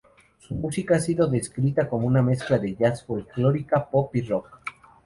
Su 0.39 0.55
música 0.55 0.95
ha 0.95 0.99
sido 0.99 1.27
descrita 1.27 1.87
como 1.87 2.07
una 2.07 2.23
mezcla 2.23 2.57
de 2.57 2.75
jazz, 2.75 3.05
folclórica, 3.05 3.87
pop 3.87 4.15
y 4.15 4.21
rock. 4.23 4.47